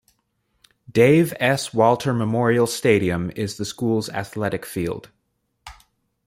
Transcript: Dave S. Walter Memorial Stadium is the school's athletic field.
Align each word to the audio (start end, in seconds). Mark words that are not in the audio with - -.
Dave 0.91 1.31
S. 1.39 1.75
Walter 1.75 2.11
Memorial 2.11 2.65
Stadium 2.65 3.29
is 3.35 3.57
the 3.57 3.65
school's 3.65 4.09
athletic 4.09 4.65
field. 4.65 5.11